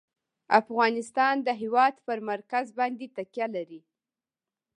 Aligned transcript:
افغانستان 0.59 1.35
د 1.47 1.49
هېواد 1.61 1.95
پر 2.05 2.17
مرکز 2.29 2.65
باندې 2.79 3.05
تکیه 3.17 3.47
لري. 3.55 3.81